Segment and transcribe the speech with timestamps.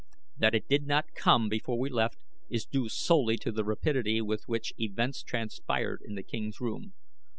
[0.35, 2.17] That it did not come before we left
[2.49, 6.95] is due solely to the rapidity with which events transpired in the king's* room.